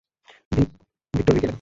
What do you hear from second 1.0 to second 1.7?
Victor Vic এলেন।